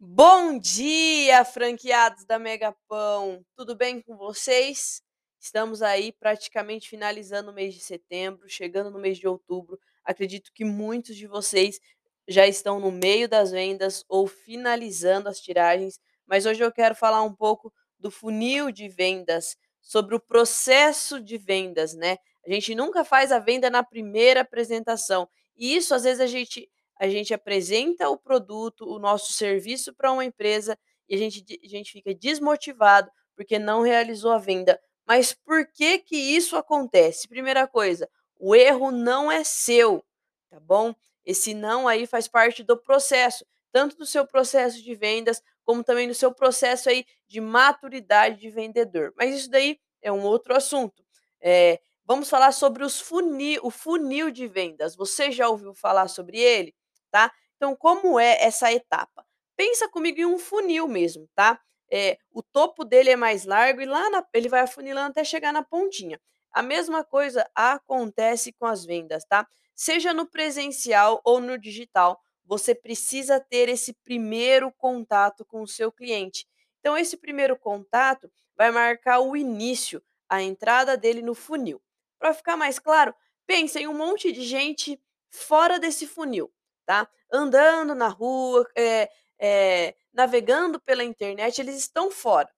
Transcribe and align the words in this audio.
Bom 0.00 0.60
dia, 0.60 1.44
franqueados 1.44 2.24
da 2.24 2.38
Megapão! 2.38 3.44
Tudo 3.56 3.74
bem 3.74 4.00
com 4.00 4.16
vocês? 4.16 5.02
Estamos 5.40 5.82
aí 5.82 6.12
praticamente 6.12 6.88
finalizando 6.88 7.50
o 7.50 7.52
mês 7.52 7.74
de 7.74 7.80
setembro, 7.80 8.48
chegando 8.48 8.92
no 8.92 9.00
mês 9.00 9.18
de 9.18 9.26
outubro. 9.26 9.76
Acredito 10.04 10.52
que 10.54 10.64
muitos 10.64 11.16
de 11.16 11.26
vocês 11.26 11.80
já 12.28 12.46
estão 12.46 12.78
no 12.78 12.92
meio 12.92 13.28
das 13.28 13.50
vendas 13.50 14.04
ou 14.08 14.28
finalizando 14.28 15.28
as 15.28 15.40
tiragens, 15.40 15.98
mas 16.24 16.46
hoje 16.46 16.62
eu 16.62 16.70
quero 16.70 16.94
falar 16.94 17.24
um 17.24 17.34
pouco 17.34 17.72
do 17.98 18.08
funil 18.08 18.70
de 18.70 18.88
vendas, 18.88 19.56
sobre 19.82 20.14
o 20.14 20.20
processo 20.20 21.20
de 21.20 21.36
vendas, 21.36 21.94
né? 21.94 22.18
A 22.46 22.50
gente 22.52 22.72
nunca 22.72 23.04
faz 23.04 23.32
a 23.32 23.40
venda 23.40 23.68
na 23.68 23.82
primeira 23.82 24.42
apresentação. 24.42 25.28
E 25.56 25.74
isso, 25.74 25.92
às 25.92 26.04
vezes, 26.04 26.20
a 26.20 26.26
gente 26.28 26.70
a 26.98 27.08
gente 27.08 27.32
apresenta 27.32 28.08
o 28.08 28.16
produto, 28.18 28.84
o 28.84 28.98
nosso 28.98 29.32
serviço 29.32 29.94
para 29.94 30.12
uma 30.12 30.24
empresa 30.24 30.78
e 31.08 31.14
a 31.14 31.18
gente, 31.18 31.44
a 31.62 31.68
gente 31.68 31.92
fica 31.92 32.14
desmotivado 32.14 33.10
porque 33.36 33.58
não 33.58 33.82
realizou 33.82 34.32
a 34.32 34.38
venda. 34.38 34.80
Mas 35.06 35.32
por 35.32 35.66
que 35.72 35.98
que 36.00 36.16
isso 36.16 36.56
acontece? 36.56 37.28
Primeira 37.28 37.66
coisa, 37.66 38.08
o 38.38 38.54
erro 38.54 38.90
não 38.90 39.30
é 39.30 39.42
seu, 39.44 40.04
tá 40.50 40.60
bom? 40.60 40.94
Esse 41.24 41.54
não 41.54 41.86
aí 41.86 42.06
faz 42.06 42.26
parte 42.26 42.62
do 42.62 42.76
processo, 42.76 43.46
tanto 43.70 43.96
do 43.96 44.04
seu 44.04 44.26
processo 44.26 44.82
de 44.82 44.94
vendas, 44.94 45.42
como 45.64 45.84
também 45.84 46.08
do 46.08 46.14
seu 46.14 46.32
processo 46.32 46.88
aí 46.88 47.04
de 47.26 47.40
maturidade 47.40 48.40
de 48.40 48.50
vendedor. 48.50 49.12
Mas 49.16 49.34
isso 49.34 49.50
daí 49.50 49.78
é 50.02 50.10
um 50.10 50.22
outro 50.24 50.54
assunto. 50.54 51.04
É, 51.40 51.80
vamos 52.04 52.28
falar 52.28 52.52
sobre 52.52 52.84
os 52.84 53.00
funil, 53.00 53.60
o 53.62 53.70
funil 53.70 54.30
de 54.30 54.46
vendas. 54.46 54.96
Você 54.96 55.30
já 55.30 55.48
ouviu 55.48 55.74
falar 55.74 56.08
sobre 56.08 56.38
ele? 56.38 56.74
Tá? 57.10 57.32
Então, 57.56 57.74
como 57.74 58.18
é 58.18 58.42
essa 58.42 58.72
etapa? 58.72 59.26
Pensa 59.56 59.88
comigo 59.88 60.20
em 60.20 60.24
um 60.24 60.38
funil 60.38 60.86
mesmo, 60.86 61.28
tá? 61.34 61.60
É, 61.90 62.18
o 62.30 62.42
topo 62.42 62.84
dele 62.84 63.10
é 63.10 63.16
mais 63.16 63.44
largo 63.44 63.80
e 63.80 63.86
lá 63.86 64.08
na, 64.10 64.24
ele 64.32 64.48
vai 64.48 64.60
afunilando 64.60 65.10
até 65.10 65.24
chegar 65.24 65.52
na 65.52 65.64
pontinha. 65.64 66.20
A 66.52 66.62
mesma 66.62 67.02
coisa 67.02 67.48
acontece 67.54 68.52
com 68.52 68.66
as 68.66 68.84
vendas, 68.84 69.24
tá? 69.24 69.46
Seja 69.74 70.14
no 70.14 70.26
presencial 70.26 71.20
ou 71.24 71.40
no 71.40 71.58
digital, 71.58 72.20
você 72.44 72.74
precisa 72.74 73.40
ter 73.40 73.68
esse 73.68 73.92
primeiro 73.92 74.72
contato 74.72 75.44
com 75.44 75.62
o 75.62 75.68
seu 75.68 75.90
cliente. 75.90 76.46
Então, 76.78 76.96
esse 76.96 77.16
primeiro 77.16 77.58
contato 77.58 78.30
vai 78.56 78.70
marcar 78.70 79.20
o 79.20 79.36
início, 79.36 80.02
a 80.28 80.40
entrada 80.42 80.96
dele 80.96 81.22
no 81.22 81.34
funil. 81.34 81.82
Para 82.18 82.32
ficar 82.32 82.56
mais 82.56 82.78
claro, 82.78 83.14
pense 83.46 83.78
em 83.78 83.88
um 83.88 83.94
monte 83.94 84.30
de 84.30 84.42
gente 84.42 85.00
fora 85.30 85.78
desse 85.78 86.06
funil 86.06 86.52
tá? 86.88 87.06
Andando 87.30 87.94
na 87.94 88.08
rua, 88.08 88.66
é, 88.74 89.10
é, 89.38 89.94
navegando 90.10 90.80
pela 90.80 91.04
internet, 91.04 91.60
eles 91.60 91.76
estão 91.76 92.10
fora. 92.10 92.48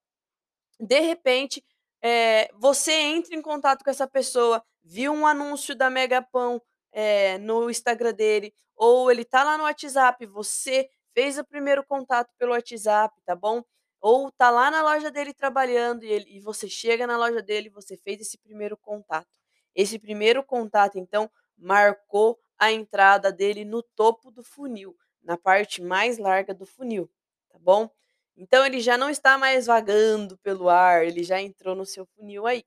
De 0.79 1.01
repente, 1.01 1.65
é, 2.01 2.49
você 2.55 2.93
entra 2.93 3.35
em 3.35 3.43
contato 3.43 3.83
com 3.83 3.91
essa 3.91 4.07
pessoa, 4.07 4.63
viu 4.85 5.13
um 5.13 5.27
anúncio 5.27 5.75
da 5.75 5.91
Megapão 5.91 6.63
é, 6.93 7.39
no 7.39 7.69
Instagram 7.69 8.15
dele, 8.15 8.55
ou 8.77 9.11
ele 9.11 9.25
tá 9.25 9.43
lá 9.43 9.59
no 9.59 9.65
WhatsApp, 9.65 10.25
você 10.27 10.89
fez 11.13 11.37
o 11.37 11.45
primeiro 11.45 11.85
contato 11.85 12.31
pelo 12.39 12.53
WhatsApp, 12.53 13.21
tá 13.27 13.35
bom? 13.35 13.65
Ou 14.01 14.31
tá 14.31 14.49
lá 14.49 14.71
na 14.71 14.81
loja 14.81 15.11
dele 15.11 15.35
trabalhando 15.35 16.05
e, 16.05 16.09
ele, 16.09 16.37
e 16.37 16.41
você 16.41 16.69
chega 16.69 17.05
na 17.05 17.19
loja 17.19 17.43
dele 17.43 17.69
você 17.69 17.97
fez 17.97 18.21
esse 18.21 18.39
primeiro 18.39 18.77
contato. 18.77 19.27
Esse 19.75 19.99
primeiro 19.99 20.45
contato, 20.45 21.01
então, 21.01 21.29
marcou 21.59 22.39
a 22.61 22.71
entrada 22.71 23.33
dele 23.33 23.65
no 23.65 23.83
topo 23.83 24.31
do 24.31 24.45
funil, 24.45 24.95
na 25.23 25.39
parte 25.39 25.83
mais 25.83 26.19
larga 26.19 26.53
do 26.53 26.67
funil, 26.67 27.11
tá 27.49 27.59
bom? 27.59 27.91
Então 28.37 28.65
ele 28.65 28.81
já 28.81 28.99
não 28.99 29.09
está 29.09 29.39
mais 29.39 29.67
vagando 29.67 30.37
pelo 30.39 30.69
ar, 30.69 31.05
ele 31.05 31.25
já 31.25 31.41
entrou 31.41 31.75
no 31.75 31.87
seu 31.87 32.05
funil 32.05 32.47
aí, 32.47 32.65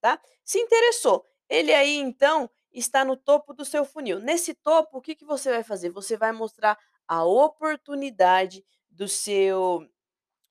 tá? 0.00 0.20
Se 0.44 0.58
interessou, 0.58 1.24
ele 1.48 1.72
aí 1.72 1.96
então 1.96 2.50
está 2.72 3.04
no 3.04 3.16
topo 3.16 3.54
do 3.54 3.64
seu 3.64 3.84
funil. 3.84 4.18
Nesse 4.18 4.54
topo, 4.54 4.98
o 4.98 5.00
que, 5.00 5.14
que 5.14 5.24
você 5.24 5.50
vai 5.50 5.62
fazer? 5.62 5.90
Você 5.90 6.16
vai 6.16 6.32
mostrar 6.32 6.76
a 7.06 7.24
oportunidade 7.24 8.64
do 8.90 9.06
seu, 9.06 9.88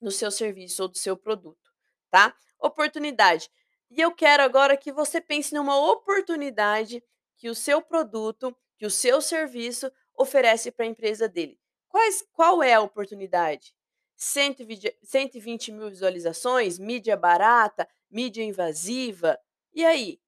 do 0.01 0.11
seu 0.11 0.31
serviço 0.31 0.83
ou 0.83 0.87
do 0.87 0.97
seu 0.97 1.17
produto, 1.17 1.71
tá? 2.09 2.33
Oportunidade. 2.59 3.49
E 3.89 4.01
eu 4.01 4.13
quero 4.13 4.43
agora 4.43 4.77
que 4.77 4.91
você 4.91 5.19
pense 5.19 5.53
numa 5.53 5.77
oportunidade 5.77 7.03
que 7.37 7.49
o 7.49 7.55
seu 7.55 7.81
produto 7.81 8.55
que 8.77 8.85
o 8.85 8.91
seu 8.91 9.21
serviço 9.21 9.91
oferece 10.15 10.71
para 10.71 10.85
a 10.85 10.89
empresa 10.89 11.27
dele. 11.27 11.59
Quais, 11.87 12.23
qual 12.31 12.61
é 12.61 12.73
a 12.73 12.81
oportunidade? 12.81 13.73
120, 14.15 14.97
120 15.03 15.71
mil 15.71 15.89
visualizações, 15.89 16.79
mídia 16.79 17.15
barata, 17.15 17.87
mídia 18.09 18.43
invasiva. 18.43 19.39
E 19.73 19.85
aí? 19.85 20.19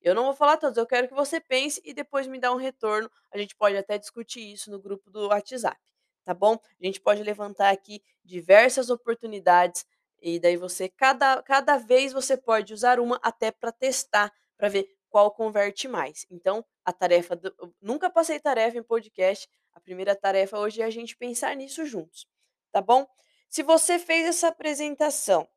Eu 0.00 0.14
não 0.14 0.24
vou 0.24 0.34
falar 0.34 0.56
todos, 0.56 0.78
eu 0.78 0.86
quero 0.86 1.08
que 1.08 1.14
você 1.14 1.40
pense 1.40 1.82
e 1.84 1.92
depois 1.92 2.26
me 2.26 2.38
dá 2.38 2.52
um 2.52 2.56
retorno. 2.56 3.10
A 3.32 3.38
gente 3.38 3.56
pode 3.56 3.76
até 3.76 3.98
discutir 3.98 4.40
isso 4.52 4.70
no 4.70 4.78
grupo 4.78 5.10
do 5.10 5.26
WhatsApp, 5.26 5.76
tá 6.24 6.32
bom? 6.32 6.56
A 6.80 6.86
gente 6.86 7.00
pode 7.00 7.22
levantar 7.22 7.70
aqui 7.70 8.00
diversas 8.24 8.90
oportunidades 8.90 9.84
e 10.20 10.38
daí 10.38 10.56
você, 10.56 10.88
cada, 10.88 11.42
cada 11.42 11.76
vez 11.78 12.12
você 12.12 12.36
pode 12.36 12.72
usar 12.72 13.00
uma 13.00 13.18
até 13.22 13.50
para 13.50 13.72
testar, 13.72 14.32
para 14.56 14.68
ver 14.68 14.97
qual 15.08 15.30
converte 15.30 15.88
mais. 15.88 16.26
Então, 16.30 16.64
a 16.84 16.92
tarefa 16.92 17.36
do, 17.36 17.52
nunca 17.80 18.10
passei 18.10 18.38
tarefa 18.38 18.78
em 18.78 18.82
podcast. 18.82 19.48
A 19.72 19.80
primeira 19.80 20.14
tarefa 20.16 20.58
hoje 20.58 20.82
é 20.82 20.84
a 20.84 20.90
gente 20.90 21.16
pensar 21.16 21.54
nisso 21.56 21.84
juntos, 21.84 22.26
tá 22.72 22.80
bom? 22.80 23.06
Se 23.48 23.62
você 23.62 23.98
fez 23.98 24.26
essa 24.26 24.48
apresentação, 24.48 25.48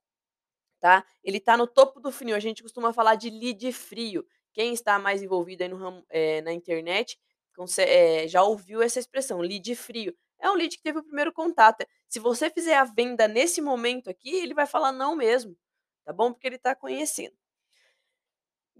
tá? 0.79 1.05
Ele 1.23 1.37
está 1.37 1.55
no 1.57 1.67
topo 1.67 1.99
do 1.99 2.11
funil. 2.11 2.35
A 2.35 2.39
gente 2.39 2.63
costuma 2.63 2.93
falar 2.93 3.15
de 3.15 3.29
lead 3.29 3.71
frio. 3.73 4.25
Quem 4.53 4.73
está 4.73 4.99
mais 4.99 5.21
envolvido 5.21 5.63
aí 5.63 5.69
no 5.69 5.77
ramo, 5.77 6.05
é, 6.09 6.41
na 6.41 6.51
internet 6.51 7.17
é, 7.77 8.27
já 8.27 8.43
ouviu 8.43 8.81
essa 8.81 8.99
expressão, 8.99 9.39
lead 9.39 9.75
frio. 9.75 10.15
É 10.39 10.49
um 10.49 10.55
lead 10.55 10.75
que 10.75 10.83
teve 10.83 10.99
o 10.99 11.03
primeiro 11.03 11.31
contato. 11.31 11.85
Se 12.09 12.19
você 12.19 12.49
fizer 12.49 12.75
a 12.75 12.83
venda 12.83 13.27
nesse 13.27 13.61
momento 13.61 14.09
aqui, 14.09 14.29
ele 14.35 14.53
vai 14.53 14.65
falar 14.65 14.91
não 14.91 15.15
mesmo, 15.15 15.55
tá 16.03 16.11
bom? 16.11 16.31
Porque 16.33 16.47
ele 16.47 16.55
está 16.55 16.75
conhecendo. 16.75 17.35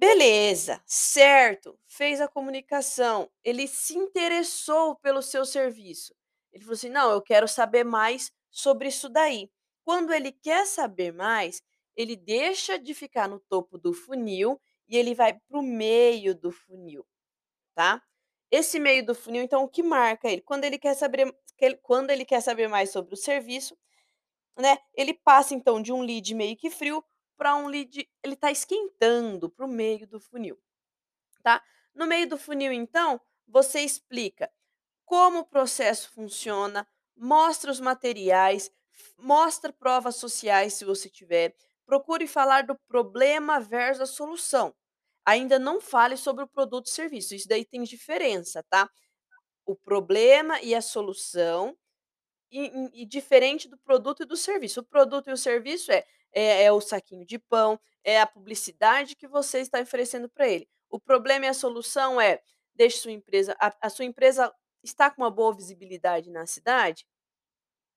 Beleza, 0.04 0.82
certo, 0.88 1.78
fez 1.88 2.20
a 2.20 2.28
comunicação, 2.28 3.30
ele 3.44 3.68
se 3.68 3.96
interessou 3.96 4.96
pelo 4.96 5.22
seu 5.22 5.46
serviço. 5.46 6.16
Ele 6.52 6.64
falou 6.64 6.74
assim: 6.74 6.90
não, 6.90 7.12
eu 7.12 7.22
quero 7.22 7.48
saber 7.48 7.84
mais 7.84 8.32
sobre 8.50 8.88
isso 8.88 9.08
daí. 9.08 9.48
Quando 9.86 10.12
ele 10.12 10.32
quer 10.32 10.66
saber 10.66 11.14
mais, 11.14 11.62
ele 11.96 12.16
deixa 12.16 12.80
de 12.80 12.96
ficar 12.96 13.28
no 13.30 13.40
topo 13.42 13.78
do 13.78 13.94
funil 13.94 14.60
e 14.90 14.98
ele 14.98 15.14
vai 15.14 15.34
para 15.34 15.60
o 15.60 15.62
meio 15.62 16.34
do 16.34 16.52
funil, 16.52 17.06
tá? 17.76 18.02
Esse 18.52 18.80
meio 18.80 19.06
do 19.06 19.16
funil, 19.16 19.44
então, 19.44 19.64
o 19.64 19.70
que 19.70 19.84
marca 19.84 20.30
ele? 20.30 20.42
Quando 20.42 20.66
ele 20.66 20.80
quer 20.80 20.96
saber, 20.96 21.34
quando 21.84 22.12
ele 22.12 22.26
quer 22.26 22.42
saber 22.42 22.68
mais 22.70 22.92
sobre 22.92 23.14
o 23.16 23.18
serviço, 23.18 23.78
né? 24.58 24.78
Ele 24.96 25.14
passa 25.14 25.56
então 25.56 25.82
de 25.82 25.94
um 25.94 26.02
lead 26.02 26.34
meio 26.36 26.58
que 26.58 26.70
frio 26.70 27.04
para 27.42 27.56
um 27.56 27.66
lead, 27.66 28.08
ele 28.22 28.36
está 28.36 28.52
esquentando 28.52 29.50
para 29.50 29.66
o 29.66 29.68
meio 29.68 30.06
do 30.08 30.20
funil, 30.20 30.62
tá? 31.42 31.60
No 31.92 32.06
meio 32.06 32.30
do 32.30 32.38
funil, 32.38 32.72
então, 32.72 33.20
você 33.48 33.80
explica 33.80 34.48
como 35.04 35.40
o 35.40 35.46
processo 35.46 36.12
funciona, 36.12 36.88
mostra 37.18 37.72
os 37.72 37.80
materiais, 37.80 38.70
mostra 39.18 39.74
provas 39.74 40.18
sociais 40.18 40.76
se 40.76 40.86
você 40.86 41.10
tiver, 41.10 41.56
procure 41.84 42.28
falar 42.28 42.62
do 42.62 42.78
problema 42.88 43.60
versus 43.60 44.02
a 44.02 44.06
solução. 44.06 44.72
Ainda 45.26 45.58
não 45.58 45.82
fale 45.82 46.18
sobre 46.18 46.44
o 46.44 46.48
produto 46.48 46.86
e 46.86 46.92
serviço, 46.92 47.34
isso 47.34 47.48
daí 47.48 47.66
tem 47.66 47.82
diferença, 47.82 48.64
tá? 48.70 48.88
O 49.66 49.76
problema 49.76 50.62
e 50.62 50.76
a 50.76 50.82
solução 50.82 51.76
e, 52.52 53.02
e, 53.02 53.04
diferente 53.04 53.68
do 53.68 53.80
produto 53.80 54.22
e 54.22 54.28
do 54.28 54.38
serviço. 54.38 54.82
O 54.82 54.86
produto 54.86 55.32
e 55.32 55.34
o 55.34 55.38
serviço 55.38 55.92
é 55.92 56.06
é, 56.32 56.64
é 56.64 56.72
o 56.72 56.82
saquinho 56.82 57.26
de 57.26 57.38
pão, 57.38 57.80
é 58.04 58.20
a 58.20 58.28
publicidade 58.28 59.16
que 59.16 59.28
você 59.28 59.60
está 59.60 59.80
oferecendo 59.80 60.30
para 60.30 60.48
ele. 60.48 60.68
O 60.90 61.00
problema 61.00 61.46
e 61.46 61.50
a 61.50 61.54
solução 61.54 62.20
é: 62.20 62.42
deixe 62.74 62.98
sua 62.98 63.12
empresa, 63.12 63.56
a, 63.60 63.74
a 63.82 63.90
sua 63.90 64.06
empresa 64.06 64.54
está 64.84 65.10
com 65.10 65.22
uma 65.22 65.32
boa 65.32 65.56
visibilidade 65.56 66.30
na 66.30 66.46
cidade? 66.46 67.06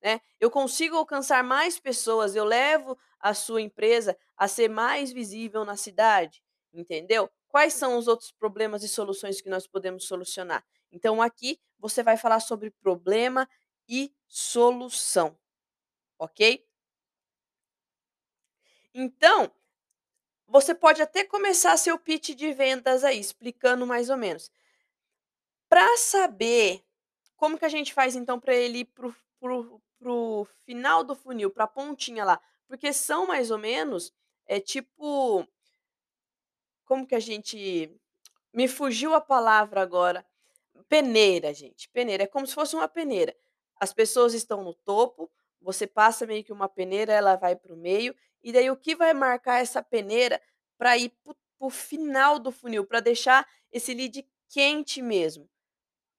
Né? 0.02 0.20
Eu 0.38 0.50
consigo 0.50 0.96
alcançar 0.96 1.42
mais 1.42 1.80
pessoas, 1.80 2.36
eu 2.36 2.44
levo 2.44 2.98
a 3.18 3.32
sua 3.32 3.62
empresa 3.62 4.16
a 4.36 4.46
ser 4.46 4.68
mais 4.68 5.10
visível 5.10 5.64
na 5.64 5.76
cidade, 5.76 6.42
entendeu? 6.72 7.30
Quais 7.48 7.72
são 7.72 7.96
os 7.96 8.06
outros 8.06 8.30
problemas 8.30 8.82
e 8.82 8.88
soluções 8.88 9.40
que 9.40 9.48
nós 9.48 9.66
podemos 9.66 10.04
solucionar? 10.06 10.62
Então, 10.92 11.22
aqui 11.22 11.58
você 11.78 12.02
vai 12.02 12.16
falar 12.16 12.40
sobre 12.40 12.70
problema 12.70 13.48
e 13.88 14.12
solução, 14.28 15.38
ok? 16.18 16.64
Então, 18.94 19.50
você 20.46 20.74
pode 20.74 21.02
até 21.02 21.24
começar 21.24 21.76
seu 21.76 21.98
pitch 21.98 22.30
de 22.30 22.52
vendas 22.52 23.04
aí, 23.04 23.18
explicando 23.18 23.86
mais 23.86 24.10
ou 24.10 24.16
menos. 24.16 24.50
Para 25.68 25.96
saber 25.96 26.82
como 27.36 27.58
que 27.58 27.64
a 27.64 27.68
gente 27.68 27.92
faz 27.92 28.14
então 28.16 28.38
para 28.38 28.54
ele 28.54 28.78
ir 28.80 28.84
para 28.86 29.12
para 29.98 30.12
o 30.12 30.46
final 30.64 31.04
do 31.04 31.14
funil, 31.14 31.50
para 31.50 31.64
a 31.64 31.68
pontinha 31.68 32.24
lá, 32.24 32.40
porque 32.66 32.92
são 32.92 33.26
mais 33.26 33.50
ou 33.50 33.58
menos, 33.58 34.12
é 34.46 34.58
tipo 34.58 35.46
como 36.86 37.06
que 37.06 37.14
a 37.14 37.20
gente 37.20 37.90
me 38.52 38.68
fugiu 38.68 39.14
a 39.14 39.20
palavra 39.20 39.80
agora. 39.82 40.24
Peneira, 40.88 41.52
gente, 41.54 41.88
peneira, 41.90 42.24
é 42.24 42.26
como 42.26 42.46
se 42.46 42.54
fosse 42.54 42.76
uma 42.76 42.88
peneira. 42.88 43.34
As 43.76 43.92
pessoas 43.92 44.34
estão 44.34 44.62
no 44.62 44.74
topo, 44.74 45.30
você 45.60 45.86
passa 45.86 46.26
meio 46.26 46.44
que 46.44 46.52
uma 46.52 46.68
peneira, 46.68 47.12
ela 47.12 47.36
vai 47.36 47.56
para 47.56 47.72
o 47.72 47.76
meio, 47.76 48.14
e 48.44 48.52
daí 48.52 48.70
o 48.70 48.76
que 48.76 48.96
vai 48.96 49.14
marcar 49.14 49.60
essa 49.62 49.82
peneira 49.82 50.40
para 50.78 50.98
ir 50.98 51.10
para 51.24 51.34
o 51.60 51.70
final 51.70 52.38
do 52.38 52.52
funil, 52.52 52.86
para 52.86 53.00
deixar 53.00 53.46
esse 53.72 53.94
lead 53.94 54.26
quente 54.50 55.02
mesmo? 55.02 55.48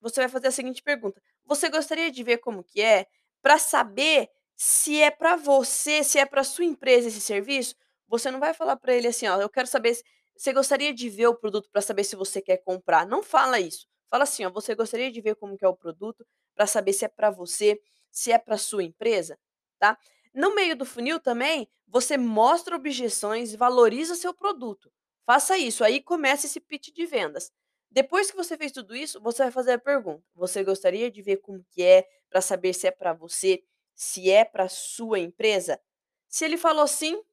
Você 0.02 0.22
vai 0.22 0.30
fazer 0.30 0.48
a 0.48 0.52
seguinte 0.52 0.82
pergunta: 0.84 1.22
"Você 1.46 1.70
gostaria 1.70 2.12
de 2.12 2.24
ver 2.24 2.38
como 2.40 2.64
que 2.64 2.82
é?" 2.82 3.08
Para 3.42 3.58
saber 3.60 4.30
se 4.56 5.02
é 5.02 5.12
para 5.12 5.36
você, 5.36 6.04
se 6.04 6.18
é 6.20 6.26
para 6.26 6.44
sua 6.44 6.66
empresa 6.66 7.08
esse 7.10 7.22
serviço, 7.22 7.76
você 8.08 8.32
não 8.32 8.40
vai 8.40 8.54
falar 8.54 8.78
para 8.78 8.94
ele 8.94 9.08
assim: 9.08 9.28
"Ó, 9.28 9.40
eu 9.42 9.50
quero 9.50 9.68
saber 9.68 9.96
se 9.96 10.04
você 10.38 10.54
gostaria 10.54 10.94
de 10.94 11.10
ver 11.10 11.28
o 11.28 11.36
produto 11.36 11.70
para 11.72 11.82
saber 11.82 12.04
se 12.04 12.16
você 12.16 12.42
quer 12.42 12.58
comprar?" 12.58 13.06
Não 13.08 13.24
fala 13.24 13.60
isso. 13.60 13.88
Fala 14.10 14.24
assim, 14.24 14.46
ó: 14.46 14.50
"Você 14.52 14.76
gostaria 14.76 15.12
de 15.12 15.22
ver 15.22 15.36
como 15.36 15.58
que 15.58 15.66
é 15.66 15.68
o 15.68 15.76
produto 15.76 16.26
para 16.56 16.68
saber 16.68 16.94
se 16.94 17.06
é 17.06 17.08
para 17.08 17.32
você, 17.32 17.80
se 18.12 18.32
é 18.32 18.38
para 18.40 18.58
sua 18.58 18.84
empresa?" 18.84 19.38
Tá? 19.80 19.98
No 20.36 20.54
meio 20.54 20.76
do 20.76 20.86
funil 20.86 21.18
também, 21.18 21.66
você 21.88 22.18
mostra 22.18 22.76
objeções 22.76 23.56
valoriza 23.56 24.16
seu 24.16 24.34
produto. 24.34 24.92
Faça 25.26 25.58
isso, 25.58 25.82
aí 25.82 26.02
começa 26.02 26.46
esse 26.46 26.60
pitch 26.60 26.90
de 26.94 27.06
vendas. 27.06 27.52
Depois 27.90 28.30
que 28.30 28.36
você 28.36 28.58
fez 28.58 28.74
tudo 28.74 28.94
isso, 28.94 29.22
você 29.22 29.44
vai 29.44 29.52
fazer 29.52 29.72
a 29.72 29.80
pergunta: 29.80 30.22
"Você 30.36 30.62
gostaria 30.62 31.10
de 31.10 31.22
ver 31.22 31.38
como 31.38 31.66
que 31.72 31.82
é 31.82 32.06
para 32.30 32.42
saber 32.42 32.74
se 32.74 32.86
é 32.86 32.92
para 32.92 33.14
você, 33.14 33.64
se 33.96 34.30
é 34.30 34.44
para 34.44 34.68
sua 34.68 35.20
empresa?" 35.20 35.80
Se 36.28 36.44
ele 36.44 36.58
falou 36.58 36.86
sim, 36.86 37.24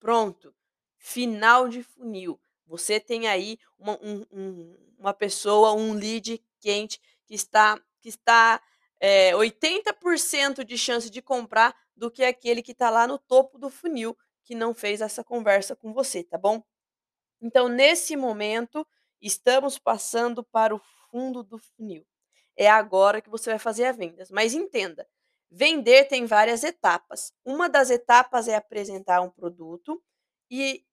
pronto, 0.00 0.54
final 0.98 1.68
de 1.68 1.82
funil. 1.84 2.40
Você 2.66 3.00
tem 3.00 3.28
aí 3.28 3.58
uma 3.78 3.98
um 4.02 4.26
um 4.32 4.76
uma 4.98 5.14
pessoa, 5.14 5.72
um 5.74 5.94
lead 5.94 6.42
quente 6.60 7.00
que 7.26 7.34
está 7.34 7.78
que 8.00 8.08
está, 8.10 8.62
eh, 9.00 9.34
80% 9.36 10.64
de 10.64 10.78
chance 10.78 11.10
de 11.10 11.22
comprar 11.22 11.74
do 11.98 12.10
que 12.10 12.24
aquele 12.24 12.62
que 12.62 12.72
está 12.72 12.88
lá 12.88 13.06
no 13.06 13.18
topo 13.18 13.58
do 13.58 13.68
funil, 13.68 14.16
que 14.44 14.54
não 14.54 14.72
fez 14.72 15.00
essa 15.00 15.24
conversa 15.24 15.76
com 15.76 15.92
você, 15.92 16.22
tá 16.22 16.38
bom? 16.38 16.62
Então, 17.42 17.68
nesse 17.68 18.16
momento, 18.16 18.86
estamos 19.20 19.78
passando 19.78 20.42
para 20.44 20.74
o 20.74 20.80
fundo 21.10 21.42
do 21.42 21.58
funil. 21.58 22.06
É 22.56 22.68
agora 22.68 23.20
que 23.20 23.28
você 23.28 23.50
vai 23.50 23.58
fazer 23.58 23.86
a 23.86 23.92
vendas. 23.92 24.30
Mas 24.30 24.54
entenda, 24.54 25.06
vender 25.50 26.04
tem 26.04 26.24
várias 26.24 26.64
etapas. 26.64 27.32
Uma 27.44 27.68
das 27.68 27.90
etapas 27.90 28.48
é 28.48 28.54
apresentar 28.56 29.20
um 29.20 29.30
produto 29.30 30.02
e 30.50 30.84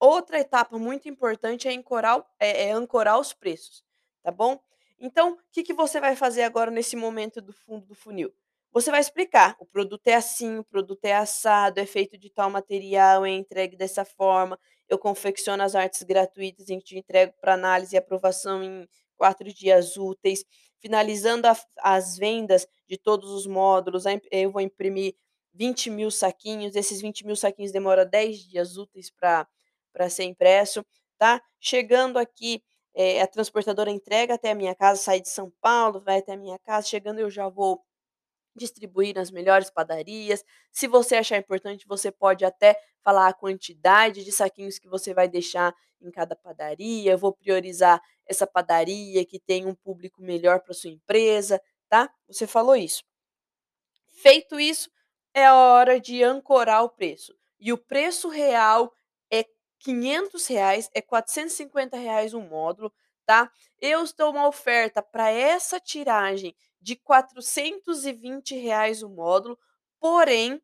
outra 0.00 0.40
etapa 0.40 0.78
muito 0.78 1.08
importante 1.08 1.68
é 1.68 1.72
ancorar, 1.72 2.24
é, 2.38 2.68
é 2.68 2.72
ancorar 2.72 3.18
os 3.18 3.32
preços, 3.32 3.84
tá 4.22 4.30
bom? 4.30 4.60
Então, 4.98 5.32
o 5.32 5.38
que, 5.52 5.62
que 5.62 5.74
você 5.74 6.00
vai 6.00 6.16
fazer 6.16 6.42
agora 6.42 6.70
nesse 6.70 6.96
momento 6.96 7.40
do 7.40 7.52
fundo 7.52 7.86
do 7.86 7.94
funil? 7.94 8.34
Você 8.74 8.90
vai 8.90 9.00
explicar: 9.00 9.56
o 9.60 9.64
produto 9.66 10.08
é 10.08 10.14
assim, 10.14 10.58
o 10.58 10.64
produto 10.64 11.04
é 11.04 11.14
assado, 11.14 11.78
é 11.78 11.86
feito 11.86 12.18
de 12.18 12.28
tal 12.28 12.50
material, 12.50 13.24
é 13.24 13.30
entregue 13.30 13.76
dessa 13.76 14.04
forma. 14.04 14.58
Eu 14.88 14.98
confecciono 14.98 15.62
as 15.62 15.76
artes 15.76 16.02
gratuitas, 16.02 16.68
a 16.68 16.72
gente 16.72 16.98
entrega 16.98 17.32
para 17.40 17.54
análise 17.54 17.94
e 17.94 17.98
aprovação 17.98 18.64
em 18.64 18.86
quatro 19.16 19.52
dias 19.54 19.96
úteis. 19.96 20.44
Finalizando 20.80 21.46
a, 21.46 21.56
as 21.78 22.18
vendas 22.18 22.66
de 22.88 22.98
todos 22.98 23.30
os 23.30 23.46
módulos, 23.46 24.04
eu 24.30 24.50
vou 24.50 24.60
imprimir 24.60 25.14
20 25.54 25.88
mil 25.90 26.10
saquinhos. 26.10 26.74
Esses 26.74 27.00
20 27.00 27.24
mil 27.26 27.36
saquinhos 27.36 27.70
demoram 27.70 28.04
10 28.04 28.40
dias 28.40 28.76
úteis 28.76 29.08
para 29.08 29.46
ser 30.10 30.24
impresso. 30.24 30.84
Tá? 31.16 31.40
Chegando 31.60 32.18
aqui, 32.18 32.60
é, 32.92 33.22
a 33.22 33.26
transportadora 33.28 33.90
entrega 33.90 34.34
até 34.34 34.50
a 34.50 34.54
minha 34.54 34.74
casa, 34.74 35.00
sai 35.00 35.20
de 35.20 35.28
São 35.28 35.52
Paulo, 35.60 36.00
vai 36.00 36.18
até 36.18 36.32
a 36.32 36.36
minha 36.36 36.58
casa. 36.58 36.88
Chegando, 36.88 37.20
eu 37.20 37.30
já 37.30 37.48
vou 37.48 37.80
distribuir 38.54 39.14
nas 39.14 39.30
melhores 39.30 39.70
padarias. 39.70 40.44
Se 40.72 40.86
você 40.86 41.16
achar 41.16 41.38
importante, 41.38 41.86
você 41.86 42.10
pode 42.10 42.44
até 42.44 42.78
falar 43.02 43.28
a 43.28 43.34
quantidade 43.34 44.24
de 44.24 44.32
saquinhos 44.32 44.78
que 44.78 44.88
você 44.88 45.12
vai 45.12 45.28
deixar 45.28 45.74
em 46.00 46.10
cada 46.10 46.36
padaria. 46.36 47.12
Eu 47.12 47.18
vou 47.18 47.32
priorizar 47.32 48.00
essa 48.26 48.46
padaria 48.46 49.24
que 49.24 49.38
tem 49.38 49.66
um 49.66 49.74
público 49.74 50.22
melhor 50.22 50.60
para 50.60 50.74
sua 50.74 50.90
empresa, 50.90 51.60
tá? 51.88 52.10
Você 52.28 52.46
falou 52.46 52.76
isso. 52.76 53.02
Feito 54.12 54.58
isso, 54.58 54.90
é 55.34 55.44
a 55.44 55.54
hora 55.54 56.00
de 56.00 56.22
ancorar 56.22 56.84
o 56.84 56.88
preço. 56.88 57.34
E 57.58 57.72
o 57.72 57.78
preço 57.78 58.28
real 58.28 58.92
é 59.30 59.44
500 59.80 60.46
reais, 60.46 60.90
é 60.94 61.02
450 61.02 61.96
reais 61.96 62.32
um 62.32 62.40
módulo, 62.40 62.92
tá? 63.26 63.50
Eu 63.80 64.02
estou 64.04 64.30
uma 64.30 64.46
oferta 64.46 65.02
para 65.02 65.30
essa 65.30 65.80
tiragem 65.80 66.54
de 66.84 66.96
420 66.96 68.54
reais 68.56 69.02
o 69.02 69.08
módulo, 69.08 69.58
porém, 69.98 70.60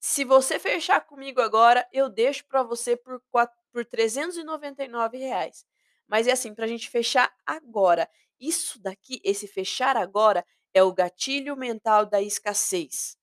se 0.00 0.24
você 0.24 0.58
fechar 0.58 1.00
comigo 1.02 1.40
agora, 1.40 1.88
eu 1.92 2.08
deixo 2.08 2.44
para 2.46 2.64
você 2.64 2.96
por, 2.96 3.22
quatro, 3.30 3.56
por 3.70 3.84
399 3.84 5.18
reais. 5.18 5.64
Mas 6.08 6.26
é 6.26 6.32
assim, 6.32 6.52
para 6.52 6.64
a 6.64 6.68
gente 6.68 6.90
fechar 6.90 7.32
agora. 7.46 8.10
Isso 8.40 8.80
daqui, 8.80 9.20
esse 9.22 9.46
fechar 9.46 9.96
agora, 9.96 10.44
é 10.74 10.82
o 10.82 10.92
gatilho 10.92 11.56
mental 11.56 12.04
da 12.04 12.20
escassez. 12.20 13.16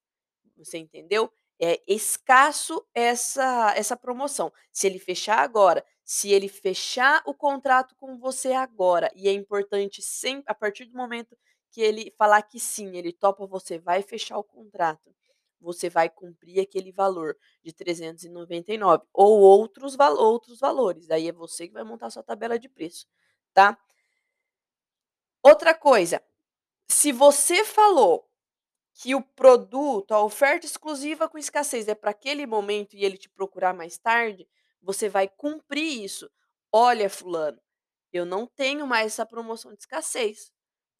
Você 0.55 0.77
entendeu? 0.77 1.29
É 1.59 1.81
escasso 1.85 2.85
essa, 2.93 3.73
essa 3.75 3.97
promoção. 3.97 4.51
Se 4.71 4.87
ele 4.87 4.97
fechar 4.97 5.39
agora, 5.39 5.85
se 6.05 6.31
ele 6.31 6.47
fechar 6.47 7.21
o 7.25 7.33
contrato 7.33 7.95
com 7.97 8.17
você 8.17 8.53
agora, 8.53 9.11
e 9.13 9.27
é 9.27 9.33
importante 9.33 10.01
sempre, 10.01 10.45
a 10.47 10.55
partir 10.55 10.85
do 10.85 10.95
momento 10.97 11.37
que 11.73 11.81
ele 11.81 12.13
falar 12.15 12.43
que 12.43 12.59
sim, 12.59 12.95
ele 12.95 13.11
topa, 13.11 13.47
você 13.47 13.79
vai 13.79 14.03
fechar 14.03 14.37
o 14.37 14.43
contrato. 14.43 15.11
Você 15.59 15.89
vai 15.89 16.07
cumprir 16.07 16.59
aquele 16.61 16.91
valor 16.91 17.35
de 17.63 17.73
399 17.73 19.03
ou 19.11 19.39
outros, 19.39 19.95
val 19.95 20.15
outros 20.15 20.59
valores. 20.59 21.09
Aí 21.09 21.27
é 21.27 21.31
você 21.31 21.67
que 21.67 21.73
vai 21.73 21.83
montar 21.83 22.11
sua 22.11 22.21
tabela 22.21 22.59
de 22.59 22.69
preço, 22.69 23.07
tá? 23.53 23.75
Outra 25.41 25.73
coisa, 25.73 26.21
se 26.87 27.11
você 27.11 27.65
falou 27.65 28.29
que 28.93 29.15
o 29.15 29.21
produto, 29.21 30.13
a 30.13 30.23
oferta 30.23 30.67
exclusiva 30.67 31.27
com 31.27 31.39
escassez 31.39 31.87
é 31.87 31.95
para 31.95 32.11
aquele 32.11 32.45
momento 32.45 32.95
e 32.95 33.03
ele 33.03 33.17
te 33.17 33.29
procurar 33.29 33.73
mais 33.73 33.97
tarde, 33.97 34.47
você 34.79 35.09
vai 35.09 35.27
cumprir 35.27 36.03
isso. 36.03 36.29
Olha, 36.71 37.09
fulano, 37.09 37.59
eu 38.11 38.25
não 38.25 38.45
tenho 38.45 38.85
mais 38.85 39.07
essa 39.13 39.25
promoção 39.25 39.73
de 39.73 39.79
escassez 39.79 40.52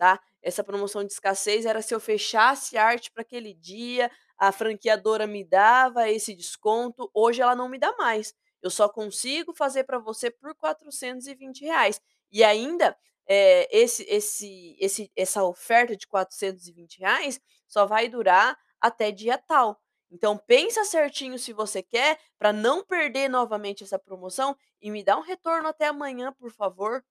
tá? 0.03 0.19
Essa 0.41 0.65
promoção 0.65 1.01
de 1.01 1.13
escassez 1.13 1.65
era 1.65 1.81
se 1.81 1.95
eu 1.95 1.99
fechasse 1.99 2.77
arte 2.77 3.09
para 3.09 3.21
aquele 3.21 3.53
dia, 3.53 4.11
a 4.37 4.51
franqueadora 4.51 5.25
me 5.25 5.45
dava 5.45 6.09
esse 6.09 6.35
desconto, 6.35 7.09
hoje 7.13 7.41
ela 7.41 7.55
não 7.55 7.69
me 7.69 7.79
dá 7.79 7.95
mais. 7.95 8.33
Eu 8.61 8.69
só 8.69 8.89
consigo 8.89 9.53
fazer 9.53 9.85
para 9.85 9.99
você 9.99 10.29
por 10.29 10.53
420 10.55 11.61
reais. 11.61 12.01
E 12.29 12.43
ainda, 12.43 12.97
é, 13.25 13.65
esse, 13.71 14.03
esse, 14.09 14.75
esse, 14.77 15.09
essa 15.15 15.41
oferta 15.45 15.95
de 15.95 16.05
420 16.05 16.99
reais 16.99 17.39
só 17.65 17.85
vai 17.85 18.09
durar 18.09 18.57
até 18.81 19.09
dia 19.09 19.37
tal. 19.37 19.79
Então 20.11 20.37
pensa 20.37 20.83
certinho 20.83 21.39
se 21.39 21.53
você 21.53 21.81
quer, 21.81 22.19
para 22.37 22.51
não 22.51 22.83
perder 22.83 23.29
novamente 23.29 23.85
essa 23.85 23.97
promoção 23.97 24.53
e 24.81 24.91
me 24.91 25.01
dá 25.01 25.17
um 25.17 25.21
retorno 25.21 25.69
até 25.69 25.87
amanhã, 25.87 26.33
por 26.33 26.51
favor. 26.51 27.01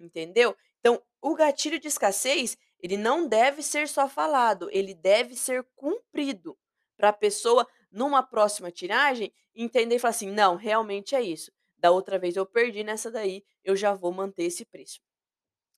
Entendeu? 0.00 0.56
O 1.20 1.34
gatilho 1.34 1.80
de 1.80 1.88
escassez, 1.88 2.56
ele 2.80 2.96
não 2.96 3.26
deve 3.26 3.62
ser 3.62 3.88
só 3.88 4.08
falado, 4.08 4.68
ele 4.70 4.94
deve 4.94 5.34
ser 5.34 5.64
cumprido 5.74 6.56
para 6.96 7.10
a 7.10 7.12
pessoa, 7.12 7.66
numa 7.90 8.22
próxima 8.22 8.70
tiragem, 8.70 9.32
entender 9.54 9.96
e 9.96 9.98
falar 9.98 10.10
assim: 10.10 10.30
não, 10.30 10.56
realmente 10.56 11.14
é 11.14 11.22
isso. 11.22 11.50
Da 11.76 11.90
outra 11.90 12.18
vez 12.18 12.36
eu 12.36 12.44
perdi, 12.44 12.82
nessa 12.82 13.10
daí 13.10 13.44
eu 13.64 13.76
já 13.76 13.94
vou 13.94 14.12
manter 14.12 14.44
esse 14.44 14.64
preço. 14.64 15.00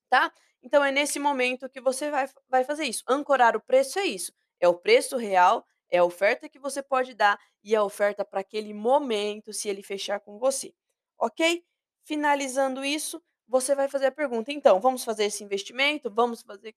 Tá? 0.09 0.33
Então, 0.63 0.85
é 0.85 0.91
nesse 0.91 1.19
momento 1.19 1.69
que 1.69 1.81
você 1.81 2.11
vai, 2.11 2.29
vai 2.49 2.65
fazer 2.65 2.85
isso. 2.85 3.03
Ancorar 3.09 3.57
o 3.57 3.61
preço 3.61 3.99
é 3.99 4.07
isso. 4.07 4.33
É 4.59 4.69
o 4.69 4.75
preço 4.75 5.17
real, 5.17 5.65
é 5.91 5.99
a 5.99 6.05
oferta 6.05 6.49
que 6.49 6.59
você 6.59 6.83
pode 6.83 7.15
dar 7.15 7.39
e 7.63 7.75
a 7.75 7.83
oferta 7.83 8.25
para 8.25 8.41
aquele 8.41 8.75
momento, 8.75 9.53
se 9.53 9.69
ele 9.69 9.83
fechar 9.83 10.21
com 10.21 10.39
você. 10.39 10.75
Ok? 11.19 11.65
Finalizando 12.05 12.85
isso, 12.85 13.23
você 13.51 13.75
vai 13.75 13.89
fazer 13.89 14.07
a 14.09 14.13
pergunta: 14.13 14.53
"Então, 14.53 14.81
vamos 14.81 15.05
fazer 15.05 15.25
esse 15.27 15.43
investimento? 15.45 16.11
Vamos 16.11 16.43
fazer 16.43 16.75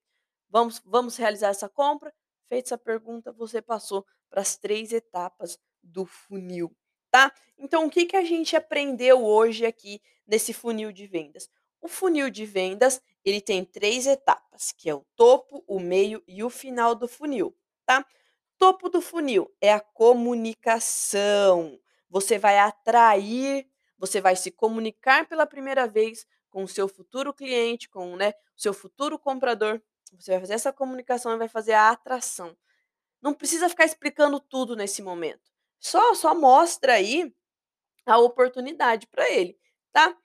vamos 0.50 0.82
vamos 0.86 1.18
realizar 1.18 1.50
essa 1.50 1.70
compra?" 1.70 2.13
Feita 2.50 2.70
essa 2.70 2.77
pergunta, 2.77 3.32
você 3.32 3.62
passou 3.62 4.06
para 4.30 4.42
as 4.42 4.58
3 4.58 4.92
etapas 4.94 5.58
do 5.82 6.06
funil, 6.06 6.75
tá? 7.12 7.32
Então 7.58 7.86
o 7.86 7.89
que 7.89 8.06
que 8.06 8.15
a 8.18 8.24
gente 8.24 8.56
aprendeu 8.56 9.24
hoje 9.25 9.65
aqui 9.65 10.01
nesse 10.27 10.53
funil 10.53 10.92
de 10.92 11.08
vendas? 11.08 11.50
O 11.82 11.88
funil 11.88 12.30
de 12.30 12.46
vendas, 12.46 13.01
ele 13.25 13.42
tem 13.42 13.63
3 13.65 14.06
etapas, 14.08 14.72
que 14.72 14.89
é 14.89 14.96
o 14.96 15.06
topo, 15.15 15.63
o 15.68 15.80
meio 15.80 16.24
e 16.27 16.44
o 16.44 16.50
final 16.50 16.96
do 16.96 17.08
funil. 17.08 17.56
tá. 17.86 18.06
Topo 18.58 18.89
do 18.89 19.01
funil 19.01 19.51
é 19.62 19.74
a 19.74 19.80
comunicação, 19.80 21.77
você 22.10 22.38
vai 22.39 22.58
atrair, 22.60 23.68
você 23.98 24.22
vai 24.22 24.36
se 24.36 24.51
comunicar 24.51 25.27
pela 25.27 25.46
primeira 25.46 25.88
vez 25.88 26.25
com 26.53 26.63
o 26.63 26.67
seu 26.67 26.88
futuro 26.88 27.33
cliente, 27.33 27.89
com, 27.89 28.15
né, 28.15 28.29
o 28.55 28.62
seu 28.62 28.75
futuro 28.75 29.17
comprador, 29.17 29.81
você 30.13 30.33
vai 30.33 30.41
fazer 30.41 30.53
essa 30.53 30.72
comunicação 30.72 31.33
e 31.33 31.38
vai 31.38 31.48
fazer 31.48 31.74
a 31.74 31.89
atração. 31.89 32.55
Não 33.22 33.33
precisa 33.33 33.67
ficar 33.67 33.86
explicando 33.86 34.39
tudo 34.39 34.75
nesse 34.75 35.01
momento, 35.01 35.51
só 35.79 36.13
só 36.13 36.36
mostra 36.36 36.93
aí 36.93 37.33
a 38.05 38.19
oportunidade 38.19 39.07
para 39.07 39.29
ele, 39.31 39.57
tá. 39.91 40.15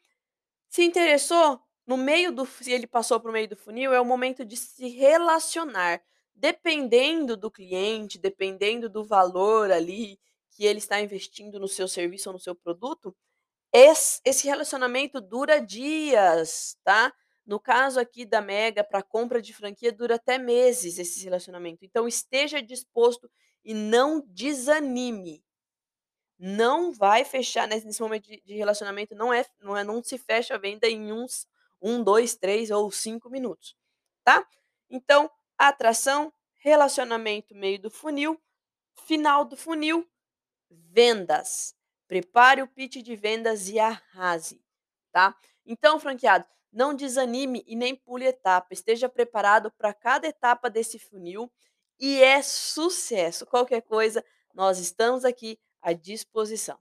Se 0.69 0.85
interessou, 0.85 1.61
no 1.87 1.97
meio 1.97 2.33
do 2.33 2.47
se 2.47 2.73
ele 2.73 2.87
passou 2.87 3.21
para 3.21 3.31
o 3.31 3.33
meio 3.33 3.49
do 3.49 3.57
funil, 3.57 3.95
é 3.95 4.01
o 4.01 4.05
momento 4.05 4.45
de 4.45 4.57
se 4.57 4.89
relacionar. 4.89 6.03
Dependendo 6.35 7.37
do 7.37 7.51
cliente, 7.51 8.19
dependendo 8.19 8.89
do 8.89 9.05
valor 9.05 9.71
ali 9.73 10.21
que 10.51 10.67
ele 10.67 10.79
está 10.79 11.01
investindo 11.01 11.59
no 11.59 11.69
seu 11.69 11.89
serviço 11.89 12.29
ou 12.29 12.35
no 12.35 12.39
seu 12.41 12.55
produto, 12.55 13.17
esse 14.25 14.47
relacionamento 14.47 15.21
dura 15.21 15.61
dias, 15.61 16.77
tá. 16.85 17.13
No 17.47 17.59
caso 17.61 17.99
aqui 18.01 18.27
da 18.27 18.41
Mega, 18.43 18.85
para 18.85 19.03
compra 19.03 19.41
de 19.41 19.55
franquia, 19.55 19.91
dura 19.93 20.17
até 20.17 20.39
meses 20.39 20.99
esse 20.99 21.25
relacionamento, 21.25 21.85
então 21.85 22.07
esteja 22.07 22.63
disposto 22.63 23.31
e 23.65 23.73
não 23.75 24.23
desanime. 24.29 25.43
Não 26.39 26.93
vai 26.93 27.25
fechar 27.25 27.67
nesse 27.67 28.01
momento 28.01 28.27
de 28.31 28.41
de 28.45 28.55
relacionamento, 28.55 29.15
não 29.15 29.33
é 29.35 29.45
não 29.61 29.77
é 29.77 29.85
não 29.85 30.03
se 30.03 30.17
fecha 30.19 30.55
a 30.55 30.59
venda 30.59 30.89
em 30.89 31.13
uns 31.13 31.47
1, 31.83 32.03
2, 32.03 32.37
3 32.37 32.71
ou 32.71 32.91
5 32.93 33.29
minutos, 33.31 33.75
tá. 34.25 34.47
Então, 34.91 35.31
atração, 35.59 36.33
relacionamento, 36.59 37.55
meio 37.57 37.81
do 37.81 37.91
funil, 37.91 38.41
final 39.07 39.45
do 39.45 39.57
funil, 39.57 40.07
vendas. 40.71 41.75
Prepare 42.09 42.63
o 42.63 42.67
pitch 42.67 42.97
de 43.03 43.15
vendas 43.15 43.69
e 43.69 43.79
arrase, 43.79 44.61
tá. 45.13 45.37
Então 45.67 46.01
franqueado, 46.01 46.47
não 46.73 46.95
desanime 46.95 47.63
e 47.67 47.77
nem 47.77 47.95
pule 47.95 48.25
etapa, 48.25 48.69
esteja 48.73 49.09
preparado 49.09 49.71
para 49.73 49.93
cada 49.95 50.27
etapa 50.27 50.71
desse 50.71 50.99
funil, 50.99 51.53
e 52.01 52.23
é 52.23 52.41
sucesso. 52.43 53.45
Qualquer 53.47 53.83
coisa, 53.83 54.25
nós 54.55 54.79
estamos 54.79 55.25
aqui 55.25 55.59
à 55.83 55.93
disposição. 55.93 56.79